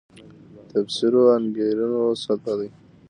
[0.69, 2.69] تفسیرو انګېرنو سطح دی.